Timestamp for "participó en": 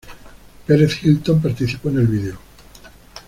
1.39-1.99